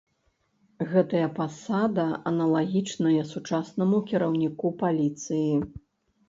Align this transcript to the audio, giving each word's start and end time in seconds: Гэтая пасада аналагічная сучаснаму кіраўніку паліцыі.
Гэтая 0.93 1.27
пасада 1.39 2.05
аналагічная 2.31 3.27
сучаснаму 3.33 4.01
кіраўніку 4.09 4.73
паліцыі. 4.83 5.53